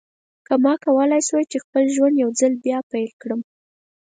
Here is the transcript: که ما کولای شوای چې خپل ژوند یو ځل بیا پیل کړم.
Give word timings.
که 0.45 0.53
ما 0.63 0.73
کولای 0.83 1.21
شوای 1.27 1.45
چې 1.51 1.57
خپل 1.63 1.83
ژوند 1.95 2.15
یو 2.23 2.29
ځل 2.39 2.53
بیا 2.65 2.79
پیل 2.91 3.11
کړم. 3.21 3.41